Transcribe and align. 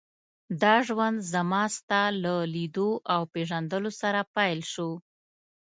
دا 0.61 0.75
ژوند 0.87 1.17
زما 1.33 1.63
ستا 1.77 2.01
له 2.23 2.33
لیدو 2.53 2.89
او 3.13 3.21
پېژندلو 3.33 3.91
سره 4.01 4.19
پیل 4.35 4.59
شو. 4.73 4.89